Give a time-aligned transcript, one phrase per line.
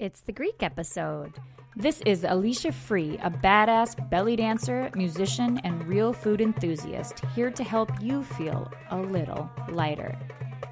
[0.00, 1.34] It's the Greek episode.
[1.76, 7.62] This is Alicia Free, a badass belly dancer, musician, and real food enthusiast, here to
[7.62, 10.18] help you feel a little lighter.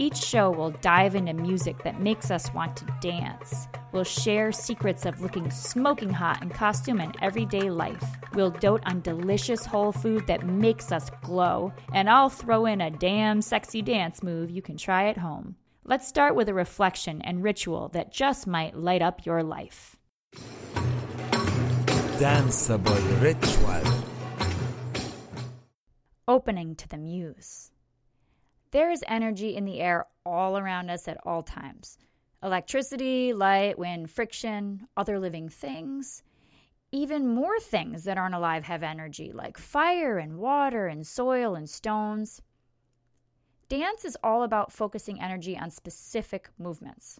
[0.00, 3.69] Each show will dive into music that makes us want to dance.
[3.93, 8.04] We'll share secrets of looking smoking hot in costume and everyday life.
[8.34, 12.91] We'll dote on delicious whole food that makes us glow, and I'll throw in a
[12.91, 15.54] damn sexy dance move you can try at home.
[15.85, 19.96] Let's start with a reflection and ritual that just might light up your life.
[22.21, 24.04] Danceable ritual.
[26.29, 27.73] Opening to the muse.
[28.71, 31.99] There is energy in the air all around us at all times
[32.45, 36.23] electricity, light, wind, friction, other living things.
[36.92, 41.69] Even more things that aren't alive have energy, like fire and water and soil and
[41.69, 42.41] stones.
[43.72, 47.19] Dance is all about focusing energy on specific movements.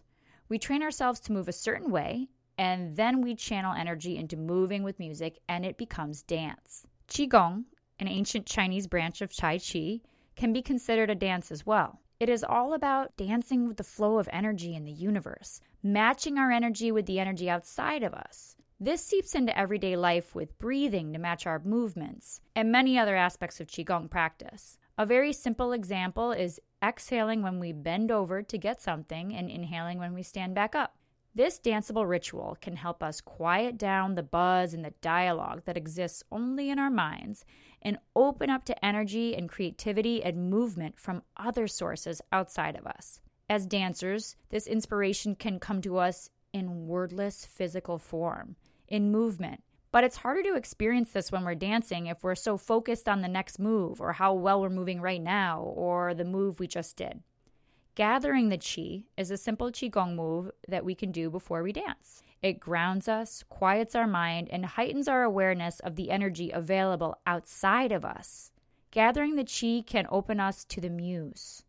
[0.49, 2.29] We train ourselves to move a certain way,
[2.59, 6.85] and then we channel energy into moving with music, and it becomes dance.
[7.07, 7.63] Qigong,
[7.97, 10.01] an ancient Chinese branch of Tai Chi,
[10.35, 11.99] can be considered a dance as well.
[12.19, 16.51] It is all about dancing with the flow of energy in the universe, matching our
[16.51, 18.55] energy with the energy outside of us.
[18.79, 23.59] This seeps into everyday life with breathing to match our movements and many other aspects
[23.59, 24.77] of Qigong practice.
[24.95, 29.97] A very simple example is exhaling when we bend over to get something and inhaling
[29.97, 30.95] when we stand back up.
[31.33, 36.21] This danceable ritual can help us quiet down the buzz and the dialogue that exists
[36.31, 37.43] only in our minds
[37.81, 43.19] and open up to energy and creativity and movement from other sources outside of us.
[43.49, 48.55] As dancers, this inspiration can come to us in wordless physical form,
[48.87, 53.07] in movement, but it's harder to experience this when we're dancing if we're so focused
[53.07, 56.65] on the next move or how well we're moving right now or the move we
[56.65, 57.21] just did.
[57.93, 62.23] Gathering the chi is a simple qigong move that we can do before we dance.
[62.41, 67.91] It grounds us, quiets our mind, and heightens our awareness of the energy available outside
[67.91, 68.51] of us.
[68.89, 71.63] Gathering the chi can open us to the muse.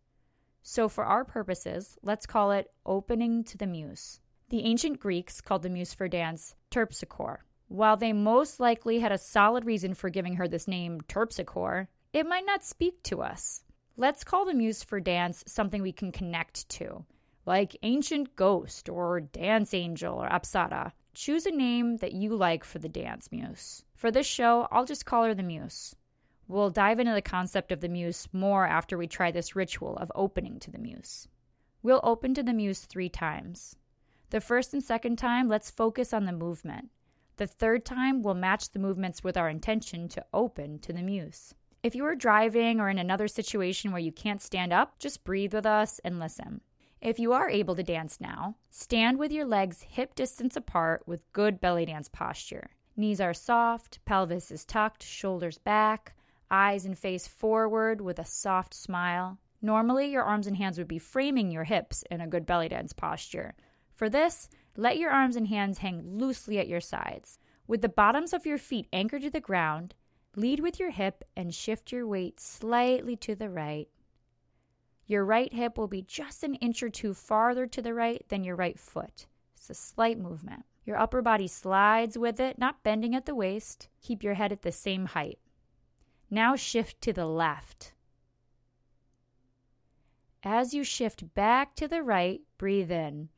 [0.63, 4.19] So, for our purposes, let's call it opening to the muse.
[4.49, 7.41] The ancient Greeks called the muse for dance terpsichore.
[7.69, 12.27] While they most likely had a solid reason for giving her this name, Terpsichore, it
[12.27, 13.65] might not speak to us.
[13.97, 17.05] Let's call the muse for dance something we can connect to,
[17.47, 20.93] like ancient ghost or dance angel or apsara.
[21.15, 23.85] Choose a name that you like for the dance muse.
[23.95, 25.95] For this show, I'll just call her the muse.
[26.49, 30.13] We'll dive into the concept of the muse more after we try this ritual of
[30.15, 31.27] opening to the muse.
[31.83, 33.77] We'll open to the muse three times.
[34.31, 36.91] The first and second time, let's focus on the movement.
[37.37, 41.55] The third time, we'll match the movements with our intention to open to the muse.
[41.83, 45.53] If you are driving or in another situation where you can't stand up, just breathe
[45.53, 46.61] with us and listen.
[47.00, 51.31] If you are able to dance now, stand with your legs hip distance apart with
[51.33, 52.71] good belly dance posture.
[52.97, 56.15] Knees are soft, pelvis is tucked, shoulders back,
[56.51, 59.39] eyes and face forward with a soft smile.
[59.61, 62.93] Normally, your arms and hands would be framing your hips in a good belly dance
[62.93, 63.55] posture.
[63.95, 67.39] For this, let your arms and hands hang loosely at your sides.
[67.67, 69.95] With the bottoms of your feet anchored to the ground,
[70.37, 73.89] lead with your hip and shift your weight slightly to the right.
[75.07, 78.45] Your right hip will be just an inch or two farther to the right than
[78.45, 79.27] your right foot.
[79.55, 80.65] It's a slight movement.
[80.84, 83.89] Your upper body slides with it, not bending at the waist.
[84.03, 85.39] Keep your head at the same height.
[86.31, 87.93] Now shift to the left.
[90.43, 93.31] As you shift back to the right, breathe in.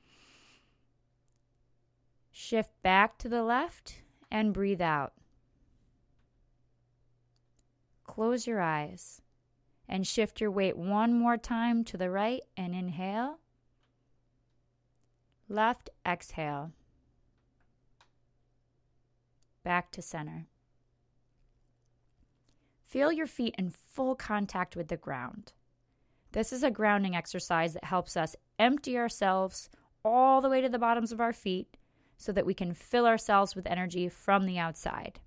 [2.39, 5.15] Shift back to the left and breathe out.
[8.05, 9.23] Close your eyes
[9.89, 13.39] and shift your weight one more time to the right and inhale.
[15.49, 16.73] Left, exhale.
[19.65, 20.47] Back to center.
[22.85, 25.55] Feel your feet in full contact with the ground.
[26.33, 29.71] This is a grounding exercise that helps us empty ourselves
[30.05, 31.76] all the way to the bottoms of our feet
[32.17, 35.21] so that we can fill ourselves with energy from the outside.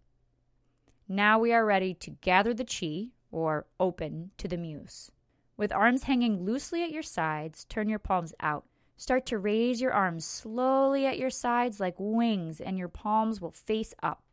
[1.07, 5.12] Now we are ready to gather the chi, or open, to the muse.
[5.57, 8.65] With arms hanging loosely at your sides, turn your palms out.
[8.97, 13.51] Start to raise your arms slowly at your sides like wings, and your palms will
[13.51, 14.24] face up.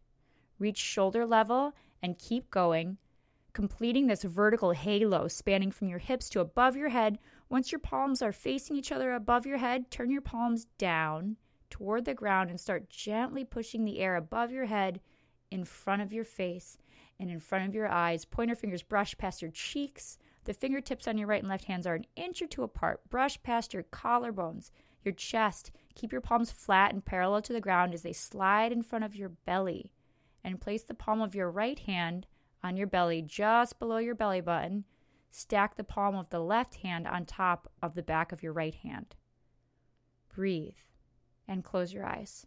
[0.58, 2.98] Reach shoulder level and keep going,
[3.52, 7.18] completing this vertical halo spanning from your hips to above your head.
[7.48, 11.36] Once your palms are facing each other above your head, turn your palms down
[11.76, 14.98] toward the ground and start gently pushing the air above your head
[15.50, 16.78] in front of your face
[17.20, 18.24] and in front of your eyes.
[18.24, 20.16] Pointer fingers brush past your cheeks.
[20.44, 23.02] The fingertips on your right and left hands are an inch or two apart.
[23.10, 24.70] Brush past your collarbones.
[25.04, 25.70] your chest.
[25.94, 29.14] Keep your palms flat and parallel to the ground as they slide in front of
[29.14, 29.92] your belly.
[30.42, 32.26] And place the palm of your right hand
[32.64, 34.84] on your belly just below your belly button.
[35.30, 38.74] Stack the palm of the left hand on top of the back of your right
[38.74, 39.14] hand.
[40.34, 40.72] Breathe
[41.48, 42.46] and close your eyes.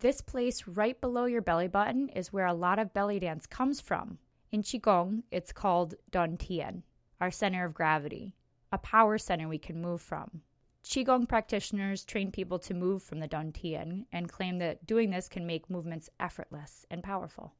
[0.00, 3.80] This place right below your belly button is where a lot of belly dance comes
[3.80, 4.18] from.
[4.52, 6.82] In Qigong, it's called Dantian,
[7.20, 8.34] our center of gravity,
[8.72, 10.42] a power center we can move from.
[10.84, 15.46] Qigong practitioners train people to move from the Dantian and claim that doing this can
[15.46, 17.52] make movements effortless and powerful.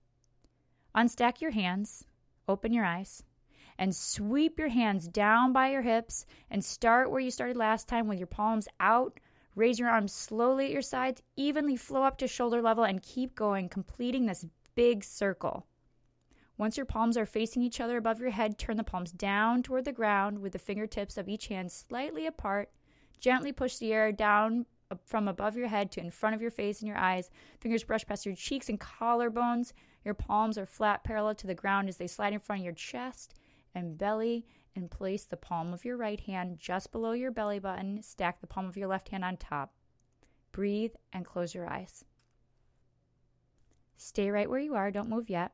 [0.94, 2.04] Unstack your hands,
[2.48, 3.24] open your eyes,
[3.78, 8.08] and sweep your hands down by your hips and start where you started last time
[8.08, 9.20] with your palms out.
[9.58, 13.34] Raise your arms slowly at your sides, evenly flow up to shoulder level, and keep
[13.34, 14.46] going, completing this
[14.76, 15.66] big circle.
[16.56, 19.84] Once your palms are facing each other above your head, turn the palms down toward
[19.84, 22.70] the ground with the fingertips of each hand slightly apart.
[23.18, 24.64] Gently push the air down
[25.04, 27.28] from above your head to in front of your face and your eyes.
[27.58, 29.72] Fingers brush past your cheeks and collarbones.
[30.04, 32.74] Your palms are flat parallel to the ground as they slide in front of your
[32.74, 33.34] chest
[33.78, 34.44] and belly.
[34.76, 38.00] And place the palm of your right hand just below your belly button.
[38.02, 39.72] Stack the palm of your left hand on top.
[40.52, 42.04] Breathe and close your eyes.
[43.96, 45.52] Stay right where you are, don't move yet.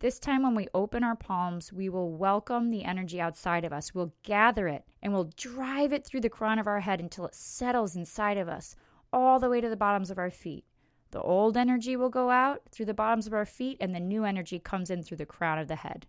[0.00, 3.94] This time, when we open our palms, we will welcome the energy outside of us.
[3.94, 7.34] We'll gather it and we'll drive it through the crown of our head until it
[7.34, 8.74] settles inside of us,
[9.12, 10.64] all the way to the bottoms of our feet.
[11.12, 14.24] The old energy will go out through the bottoms of our feet, and the new
[14.24, 16.06] energy comes in through the crown of the head.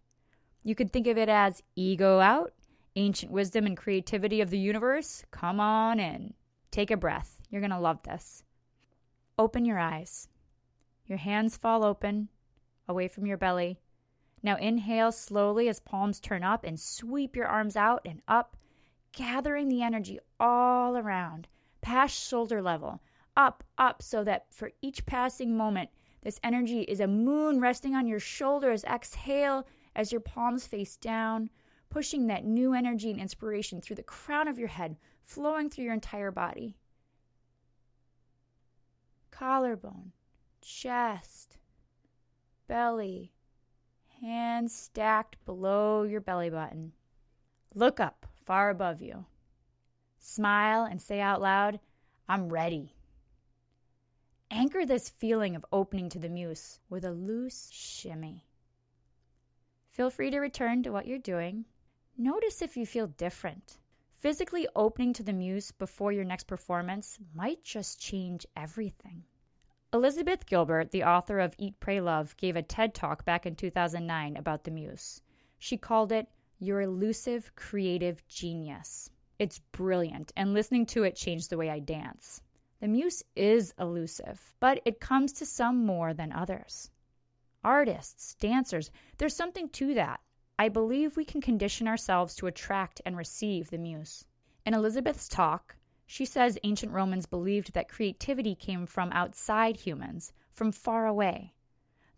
[0.64, 2.54] You could think of it as ego out,
[2.96, 5.24] ancient wisdom and creativity of the universe.
[5.32, 6.34] Come on in.
[6.72, 7.42] Take a breath.
[7.50, 8.44] You're going to love this.
[9.38, 10.28] Open your eyes.
[11.06, 12.28] Your hands fall open
[12.88, 13.80] away from your belly.
[14.44, 18.58] Now inhale slowly as palms turn up and sweep your arms out and up,
[19.12, 21.48] gathering the energy all around,
[21.82, 23.02] past shoulder level,
[23.36, 25.90] up, up, so that for each passing moment,
[26.22, 28.84] this energy is a moon resting on your shoulders.
[28.84, 29.66] Exhale
[29.98, 31.50] as your palms face down,
[31.90, 34.96] pushing that new energy and inspiration through the crown of your head,
[35.26, 36.78] flowing through your entire body.
[39.32, 40.12] Collarbone,
[40.62, 41.58] chest,
[42.68, 43.32] belly,
[44.22, 46.94] hands stacked below your belly button.
[47.74, 49.26] Look up, far above you.
[50.20, 51.80] Smile and say out loud,
[52.30, 52.94] I'm ready.
[54.52, 58.47] Anchor this feeling of opening to the muse with a loose shimmy.
[59.98, 61.66] Feel free to return to what you're doing.
[62.16, 63.80] Notice if you feel different.
[64.20, 69.24] Physically opening to the muse before your next performance might just change everything.
[69.92, 74.38] Elizabeth Gilbert, the author of Eat, Pray, Love, gave a TED talk back in 2009
[74.38, 75.20] about the muse.
[75.58, 76.30] She called it
[76.60, 79.10] Your Elusive Creative Genius.
[79.40, 82.44] It's brilliant, and listening to it changed the way I dance.
[82.82, 86.92] The muse is elusive, but it comes to some more than others.
[87.68, 90.22] Artists, dancers, there's something to that.
[90.58, 94.26] I believe we can condition ourselves to attract and receive the muse.
[94.66, 95.76] In Elizabeth's talk,
[96.06, 101.54] she says ancient Romans believed that creativity came from outside humans, from far away.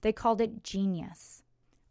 [0.01, 1.41] They called it genius.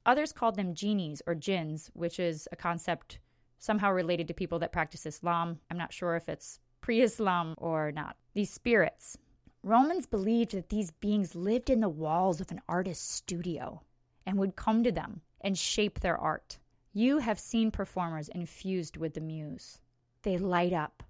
[0.07, 3.19] Others called them genies or jinns, which is a concept
[3.59, 5.59] somehow related to people that practice Islam.
[5.69, 8.17] I'm not sure if it's pre Islam or not.
[8.35, 9.19] These spirits.
[9.63, 13.83] Romans believed that these beings lived in the walls of an artist's studio
[14.25, 16.59] and would come to them and shape their art.
[16.93, 19.81] You have seen performers infused with the muse.
[20.23, 21.03] They light up,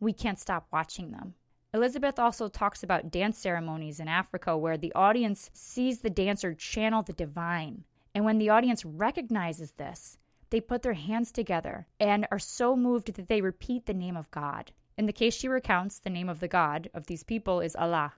[0.00, 1.34] we can't stop watching them.
[1.72, 7.02] Elizabeth also talks about dance ceremonies in Africa where the audience sees the dancer channel
[7.02, 7.84] the divine.
[8.14, 10.18] And when the audience recognizes this,
[10.50, 14.30] they put their hands together and are so moved that they repeat the name of
[14.30, 14.72] God.
[14.96, 18.12] In the case she recounts, the name of the God of these people is Allah.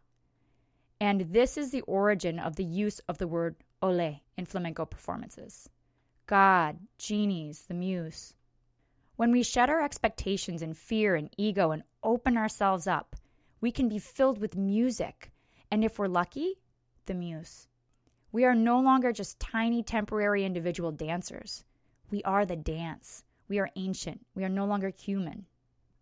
[1.01, 5.69] And this is the origin of the use of the word ole in flamenco performances.
[6.27, 8.35] God, genies, the muse.
[9.17, 13.15] When we shed our expectations and fear and ego and open ourselves up,
[13.61, 15.31] we can be filled with music,
[15.71, 16.59] and if we're lucky,
[17.07, 17.69] the muse.
[18.33, 21.65] We are no longer just tiny temporary individual dancers.
[22.11, 23.23] We are the dance.
[23.47, 24.27] We are ancient.
[24.35, 25.47] We are no longer human.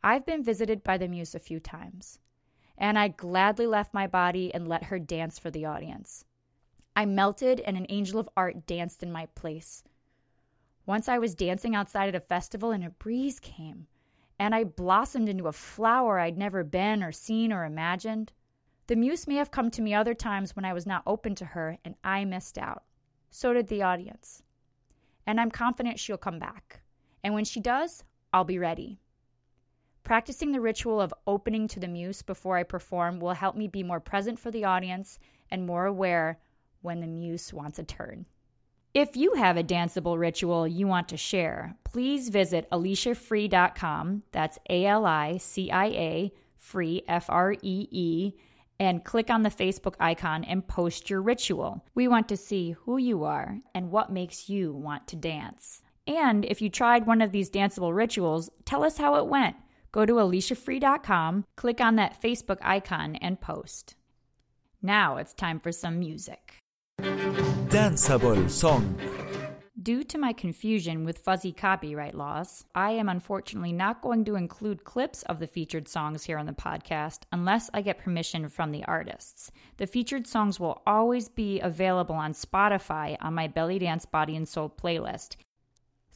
[0.04, 2.18] I've been visited by the muse a few times,
[2.76, 6.24] and I gladly left my body and let her dance for the audience.
[6.96, 9.84] I melted, and an angel of art danced in my place.
[10.84, 13.86] Once I was dancing outside at a festival and a breeze came,
[14.40, 18.32] and I blossomed into a flower I'd never been or seen or imagined.
[18.88, 21.44] The muse may have come to me other times when I was not open to
[21.44, 22.82] her and I missed out.
[23.30, 24.42] So did the audience.
[25.28, 26.80] And I'm confident she'll come back.
[27.22, 28.98] And when she does, I'll be ready.
[30.04, 33.82] Practicing the ritual of opening to the muse before I perform will help me be
[33.82, 35.18] more present for the audience
[35.50, 36.40] and more aware
[36.80, 38.26] when the muse wants a turn.
[38.94, 44.24] If you have a danceable ritual you want to share, please visit aliciafree.com.
[44.32, 48.32] That's A L I C I A, free, F R E E,
[48.80, 51.84] and click on the Facebook icon and post your ritual.
[51.94, 55.82] We want to see who you are and what makes you want to dance.
[56.06, 59.56] And if you tried one of these danceable rituals, tell us how it went.
[59.92, 63.94] Go to aliciafree.com, click on that Facebook icon, and post.
[64.80, 66.54] Now it's time for some music.
[66.98, 68.98] Danceable song.
[69.82, 74.84] Due to my confusion with fuzzy copyright laws, I am unfortunately not going to include
[74.84, 78.84] clips of the featured songs here on the podcast unless I get permission from the
[78.84, 79.50] artists.
[79.78, 84.48] The featured songs will always be available on Spotify on my Belly Dance Body and
[84.48, 85.36] Soul playlist.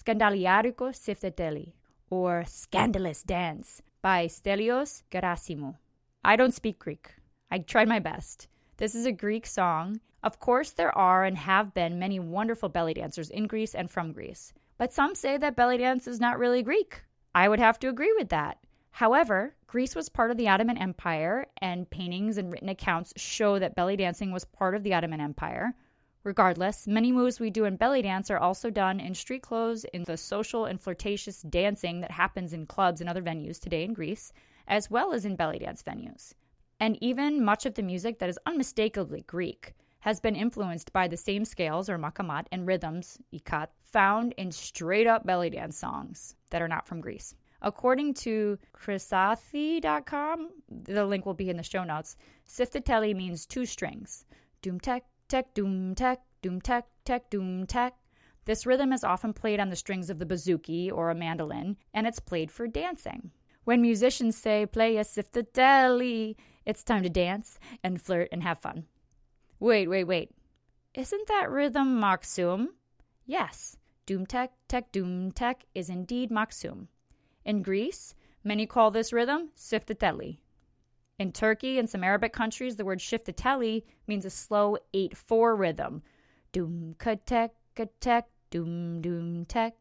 [0.00, 1.73] Scandaliarico Sifteteli
[2.10, 5.75] or Scandalous Dance by Stelios Gerasimou.
[6.25, 7.14] I don't speak Greek.
[7.50, 8.48] I tried my best.
[8.76, 10.00] This is a Greek song.
[10.22, 14.12] Of course, there are and have been many wonderful belly dancers in Greece and from
[14.12, 17.02] Greece, but some say that belly dance is not really Greek.
[17.34, 18.58] I would have to agree with that.
[18.90, 23.75] However, Greece was part of the Ottoman Empire, and paintings and written accounts show that
[23.75, 25.75] belly dancing was part of the Ottoman Empire.
[26.26, 30.02] Regardless, many moves we do in belly dance are also done in street clothes in
[30.02, 34.33] the social and flirtatious dancing that happens in clubs and other venues today in Greece,
[34.66, 36.33] as well as in belly dance venues.
[36.80, 41.16] And even much of the music that is unmistakably Greek has been influenced by the
[41.16, 46.61] same scales or makamat and rhythms, ikat, found in straight up belly dance songs that
[46.61, 47.37] are not from Greece.
[47.62, 52.16] According to Chrysathi.com, the link will be in the show notes,
[52.49, 54.26] Sifteteli means two strings.
[54.61, 54.80] Doom
[55.28, 57.95] doom tek, doom tek, tek, doom tek.
[58.45, 62.06] This rhythm is often played on the strings of the bouzouki or a mandolin, and
[62.06, 63.33] it's played for dancing.
[63.64, 68.85] When musicians say, play a sifteteli, it's time to dance and flirt and have fun.
[69.59, 70.30] Wait, wait, wait.
[70.95, 72.68] Isn't that rhythm maksum?
[73.25, 76.87] Yes, doom tek, tek, doom tek is indeed maksum.
[77.45, 78.14] In Greece,
[78.45, 80.38] many call this rhythm sifteteli.
[81.18, 86.02] In Turkey and some Arabic countries, the word shifteteli means a slow 8 4 rhythm.
[86.52, 89.78] Doom katek katek, doom doom tek.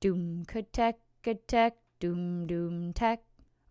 [0.00, 3.22] Doom katek katek, doom doom tek.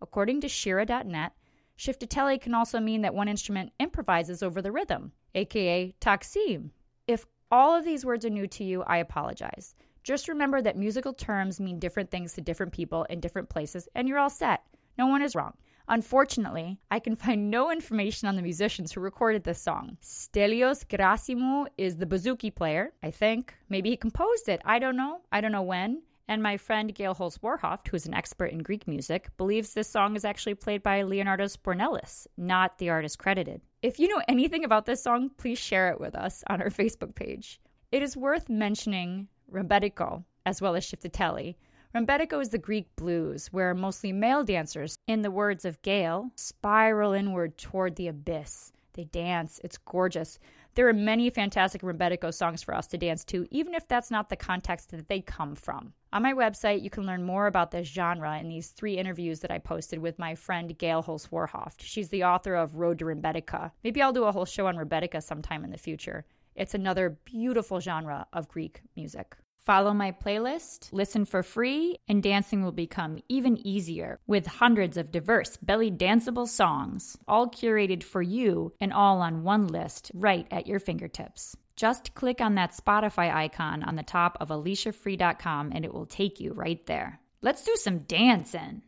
[0.02, 1.32] According to Shira.net,
[1.78, 6.70] shifteteli can also mean that one instrument improvises over the rhythm, aka taksim.
[7.06, 9.76] If all of these words are new to you, I apologize.
[10.02, 14.08] Just remember that musical terms mean different things to different people in different places, and
[14.08, 14.64] you're all set.
[14.98, 15.54] No one is wrong.
[15.90, 19.96] Unfortunately, I can find no information on the musicians who recorded this song.
[20.02, 23.54] Stelios Gerasimou is the bouzouki player, I think.
[23.70, 24.60] Maybe he composed it.
[24.66, 25.22] I don't know.
[25.32, 26.02] I don't know when.
[26.28, 30.14] And my friend Gail Holst-Warhaft, who is an expert in Greek music, believes this song
[30.14, 33.62] is actually played by Leonardo Sbornelis, not the artist credited.
[33.80, 37.14] If you know anything about this song, please share it with us on our Facebook
[37.14, 37.60] page.
[37.90, 41.54] It is worth mentioning Rembetiko, as well as Shifteteli,
[41.94, 47.14] Rembetiko is the Greek blues, where mostly male dancers, in the words of Gail, spiral
[47.14, 48.72] inward toward the abyss.
[48.92, 49.58] They dance.
[49.64, 50.38] It's gorgeous.
[50.74, 54.28] There are many fantastic Rembetiko songs for us to dance to, even if that's not
[54.28, 55.94] the context that they come from.
[56.12, 59.50] On my website, you can learn more about this genre in these three interviews that
[59.50, 61.80] I posted with my friend Gail Holst-Warhaft.
[61.80, 63.70] She's the author of Road to Rembetika.
[63.82, 66.26] Maybe I'll do a whole show on Rembetika sometime in the future.
[66.54, 69.36] It's another beautiful genre of Greek music.
[69.64, 75.12] Follow my playlist, listen for free, and dancing will become even easier with hundreds of
[75.12, 80.66] diverse belly danceable songs, all curated for you and all on one list right at
[80.66, 81.56] your fingertips.
[81.76, 86.40] Just click on that Spotify icon on the top of aliciafree.com and it will take
[86.40, 87.20] you right there.
[87.40, 88.82] Let's do some dancing.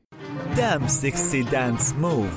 [0.57, 2.33] Damn sexy dance move.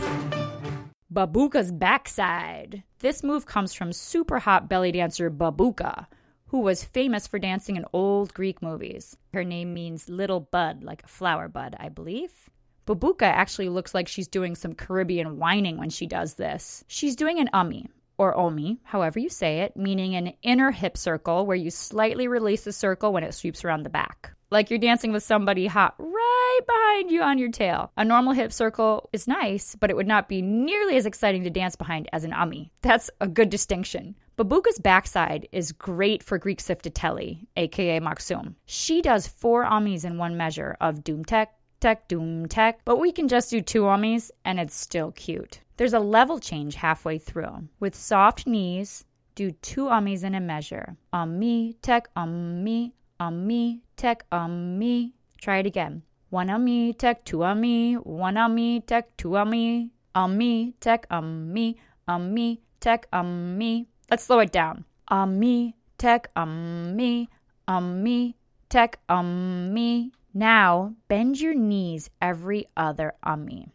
[1.12, 2.84] Babuka's backside.
[3.00, 6.08] This move comes from super hot belly dancer Babuka
[6.54, 9.18] who was famous for dancing in old Greek movies.
[9.34, 12.30] Her name means little bud, like a flower bud, I believe.
[12.86, 16.84] Babuka actually looks like she's doing some Caribbean whining when she does this.
[16.88, 17.88] She's doing an ummi,
[18.20, 22.66] or omi, however you say it, meaning an inner hip circle where you slightly release
[22.66, 24.36] the circle when it sweeps around the back.
[24.52, 27.92] Like you're dancing with somebody hot right behind you on your tail.
[27.98, 31.50] A normal hip circle is nice, but it would not be nearly as exciting to
[31.50, 32.70] dance behind as an ummi.
[32.84, 34.14] That's a good distinction.
[34.36, 38.56] Babuka's backside is great for Greek sifteteli, aka maksum.
[38.66, 43.12] She does four ummis in one measure of doom tek, tek, doom tek, but we
[43.12, 45.60] can just do two ummis and it's still cute.
[45.78, 47.68] There's a level change halfway through.
[47.80, 50.98] With soft knees, do two ummis in a measure.
[51.13, 55.12] Ummi, tek, ummi, ummi, tek, ummi.
[55.40, 56.02] Try it again.
[56.32, 63.08] One ami tek two ami, one ami tek two ami, ami tek ami, ami tek
[63.13, 63.88] ami.
[64.10, 64.86] Let's slow it down.
[65.08, 67.30] Ami tek ami,
[67.68, 68.36] ami
[68.70, 70.12] tek ami.
[70.34, 73.68] Now bend your knees every other ami.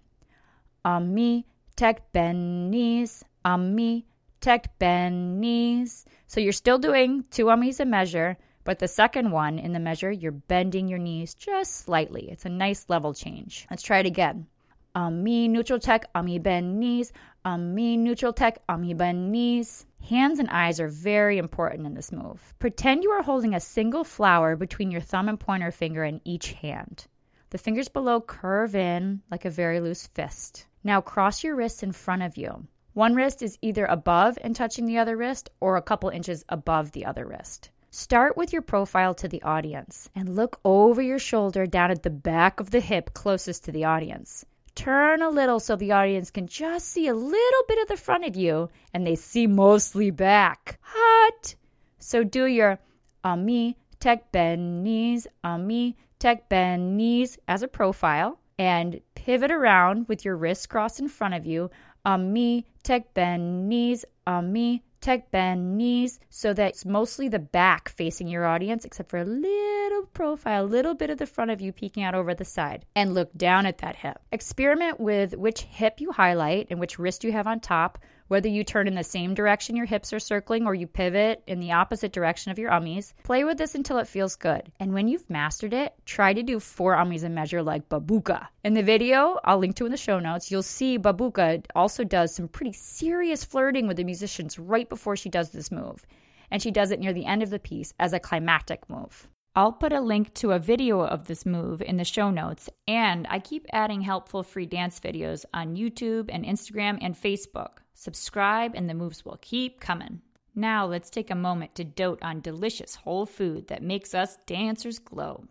[0.84, 4.04] Ami tek bend knees, um, ami
[4.40, 6.04] tek bend knees.
[6.26, 10.10] So you're still doing two ummies a measure, but the second one in the measure,
[10.10, 12.28] you're bending your knees just slightly.
[12.30, 13.66] It's a nice level change.
[13.70, 14.46] Let's try it again.
[14.94, 17.12] Um, ami neutral tek, ami um, bend knees,
[17.44, 19.86] ami neutral tek, ami bend knees.
[20.08, 22.54] Hands and eyes are very important in this move.
[22.58, 26.52] Pretend you are holding a single flower between your thumb and pointer finger in each
[26.52, 27.06] hand.
[27.50, 30.66] The fingers below curve in like a very loose fist.
[30.84, 32.66] Now cross your wrists in front of you.
[32.94, 36.92] One wrist is either above and touching the other wrist or a couple inches above
[36.92, 37.70] the other wrist.
[37.90, 42.10] Start with your profile to the audience and look over your shoulder down at the
[42.10, 44.44] back of the hip closest to the audience.
[44.78, 48.24] Turn a little so the audience can just see a little bit of the front
[48.24, 50.78] of you and they see mostly back.
[50.82, 51.56] Hot!
[51.98, 52.78] So do your
[53.24, 60.24] ami tek bend knees, ami tek bend knees as a profile and pivot around with
[60.24, 61.72] your wrists crossed in front of you.
[62.04, 68.28] Ami tek bend knees, ami tek bend knees so that it's mostly the back facing
[68.28, 71.72] your audience except for a little profile, a little bit of the front of you
[71.72, 74.18] peeking out over the side and look down at that hip.
[74.32, 77.98] Experiment with which hip you highlight and which wrist you have on top
[78.28, 81.60] whether you turn in the same direction your hips are circling or you pivot in
[81.60, 84.70] the opposite direction of your ummies, play with this until it feels good.
[84.78, 88.46] And when you've mastered it, try to do four ummies a measure like Babuka.
[88.64, 92.34] In the video, I'll link to in the show notes, you'll see Babuka also does
[92.34, 96.04] some pretty serious flirting with the musicians right before she does this move.
[96.50, 99.28] And she does it near the end of the piece as a climactic move.
[99.58, 103.26] I'll put a link to a video of this move in the show notes, and
[103.28, 107.78] I keep adding helpful free dance videos on YouTube and Instagram and Facebook.
[108.00, 110.20] Subscribe, and the moves will keep coming.
[110.54, 115.00] Now, let's take a moment to dote on delicious whole food that makes us dancers
[115.00, 115.48] glow.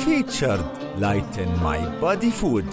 [0.00, 0.60] Featured
[0.98, 2.66] Lighten My Body Food.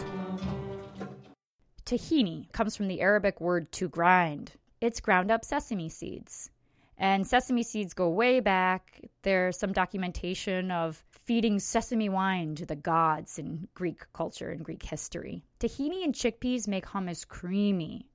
[1.86, 4.54] Tahini comes from the Arabic word to grind.
[4.82, 6.50] It's ground up sesame seeds.
[6.98, 9.06] And sesame seeds go way back.
[9.22, 14.82] There's some documentation of feeding sesame wine to the gods in Greek culture and Greek
[14.82, 15.44] history.
[15.60, 18.10] Tahini and chickpeas make hummus creamy.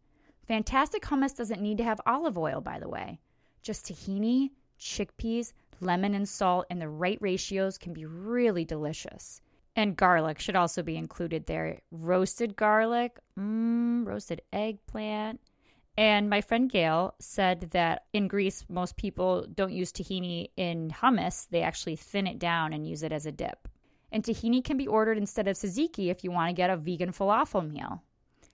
[0.48, 3.20] Fantastic hummus doesn't need to have olive oil, by the way.
[3.62, 4.50] Just tahini,
[4.80, 9.40] chickpeas, lemon, and salt in the right ratios can be really delicious.
[9.76, 11.82] And garlic should also be included there.
[11.92, 15.38] Roasted garlic, mmm, roasted eggplant,
[15.96, 21.46] and my friend Gail said that in Greece, most people don't use tahini in hummus.
[21.50, 23.68] They actually thin it down and use it as a dip.
[24.10, 27.12] And tahini can be ordered instead of tzatziki if you want to get a vegan
[27.12, 28.02] falafel meal.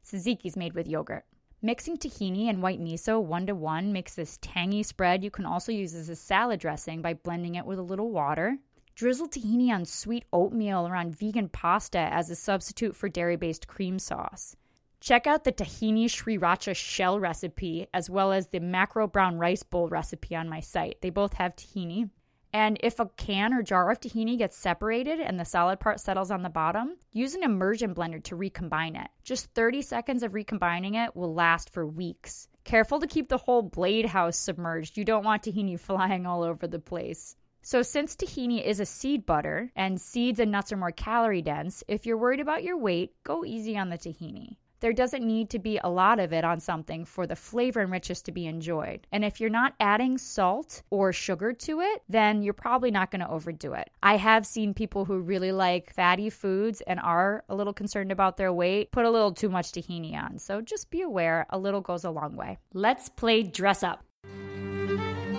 [0.05, 1.25] Tzatziki is made with yogurt.
[1.63, 5.73] Mixing tahini and white miso one to one makes this tangy spread you can also
[5.73, 8.59] use as a salad dressing by blending it with a little water.
[8.95, 13.67] Drizzle tahini on sweet oatmeal or on vegan pasta as a substitute for dairy based
[13.67, 14.57] cream sauce.
[15.01, 19.89] Check out the tahini sriracha shell recipe as well as the macro brown rice bowl
[19.89, 21.01] recipe on my site.
[21.01, 22.11] They both have tahini.
[22.53, 26.31] And if a can or jar of tahini gets separated and the solid part settles
[26.31, 29.09] on the bottom, use an immersion blender to recombine it.
[29.25, 32.49] Just 30 seconds of recombining it will last for weeks.
[32.65, 34.99] Careful to keep the whole blade house submerged.
[34.99, 37.37] You don't want tahini flying all over the place.
[37.63, 41.85] So, since tahini is a seed butter and seeds and nuts are more calorie dense,
[41.89, 44.57] if you're worried about your weight, go easy on the tahini.
[44.81, 47.93] There doesn't need to be a lot of it on something for the flavor and
[47.93, 49.07] richness to be enjoyed.
[49.13, 53.21] And if you're not adding salt or sugar to it, then you're probably not going
[53.21, 53.91] to overdo it.
[54.03, 58.39] I have seen people who really like fatty foods and are a little concerned about
[58.39, 60.39] their weight put a little too much tahini on.
[60.39, 62.57] So just be aware, a little goes a long way.
[62.73, 64.03] Let's play dress up.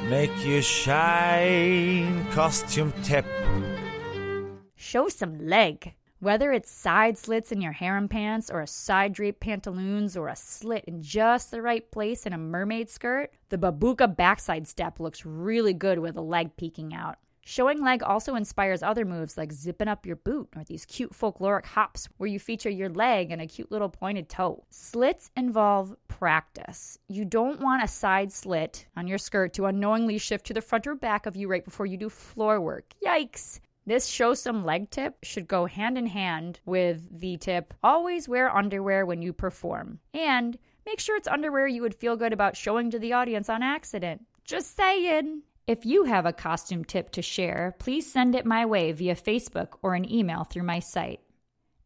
[0.08, 3.25] Make you shine, costume tip.
[4.75, 5.93] Show some leg.
[6.21, 10.36] Whether it's side slits in your harem pants or a side drape pantaloons or a
[10.36, 15.25] slit in just the right place in a mermaid skirt, the babuka backside step looks
[15.25, 17.15] really good with a leg peeking out.
[17.43, 21.65] Showing leg also inspires other moves like zipping up your boot or these cute folkloric
[21.65, 24.63] hops where you feature your leg and a cute little pointed toe.
[24.69, 26.99] Slits involve practice.
[27.07, 30.86] You don't want a side slit on your skirt to unknowingly shift to the front
[30.86, 32.93] or back of you right before you do floor work.
[33.03, 33.60] Yikes!
[33.86, 38.56] This show some leg tip should go hand in hand with the tip always wear
[38.56, 40.00] underwear when you perform.
[40.13, 43.63] And make sure it's underwear you would feel good about showing to the audience on
[43.63, 44.26] accident.
[44.46, 45.41] Just saying.
[45.67, 49.78] If you have a costume tip to share, please send it my way via Facebook
[49.82, 51.22] or an email through my site.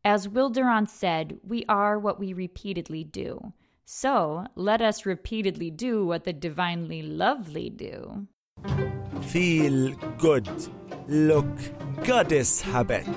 [0.04, 3.54] As Will Durant said, we are what we repeatedly do.
[3.86, 8.28] So let us repeatedly do what the divinely lovely do.
[9.28, 10.48] Feel good.
[11.08, 11.48] Look
[12.04, 13.08] goddess habit.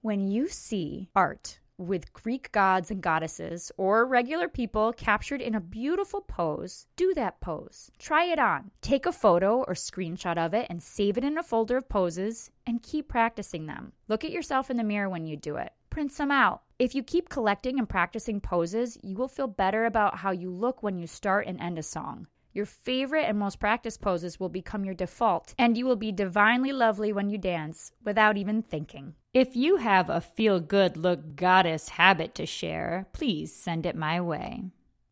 [0.00, 5.60] When you see art with Greek gods and goddesses or regular people captured in a
[5.60, 7.90] beautiful pose, do that pose.
[7.98, 8.70] Try it on.
[8.80, 12.50] Take a photo or screenshot of it and save it in a folder of poses
[12.66, 13.92] and keep practicing them.
[14.08, 15.72] Look at yourself in the mirror when you do it.
[15.90, 16.62] Print some out.
[16.78, 20.82] If you keep collecting and practicing poses, you will feel better about how you look
[20.82, 22.26] when you start and end a song.
[22.54, 26.70] Your favorite and most practiced poses will become your default, and you will be divinely
[26.70, 29.14] lovely when you dance without even thinking.
[29.32, 34.20] If you have a feel good look goddess habit to share, please send it my
[34.20, 34.64] way.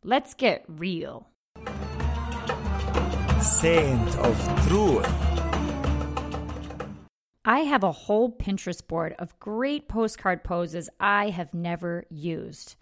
[0.03, 1.29] Let's get real.
[3.41, 5.07] Saint of truth.
[7.43, 12.75] I have a whole Pinterest board of great postcard poses I have never used.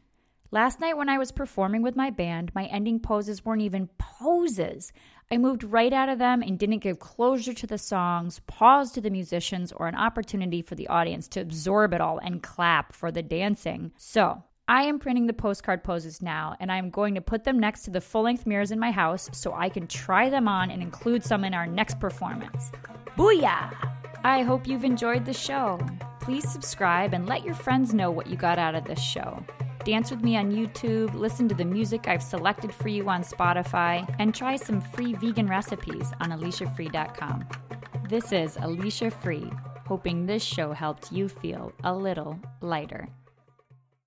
[0.51, 4.91] Last night, when I was performing with my band, my ending poses weren't even poses.
[5.29, 9.01] I moved right out of them and didn't give closure to the songs, pause to
[9.01, 13.11] the musicians, or an opportunity for the audience to absorb it all and clap for
[13.11, 13.91] the dancing.
[13.95, 17.83] So, I am printing the postcard poses now, and I'm going to put them next
[17.83, 20.81] to the full length mirrors in my house so I can try them on and
[20.81, 22.71] include some in our next performance.
[23.15, 23.71] Booyah!
[24.23, 25.79] I hope you've enjoyed the show.
[26.19, 29.45] Please subscribe and let your friends know what you got out of this show.
[29.85, 34.07] Dance with me on YouTube, listen to the music I've selected for you on Spotify,
[34.19, 37.47] and try some free vegan recipes on AliciaFree.com.
[38.09, 39.49] This is Alicia Free,
[39.87, 43.07] hoping this show helped you feel a little lighter.